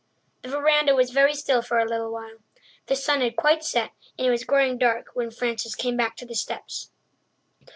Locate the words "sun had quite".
2.95-3.63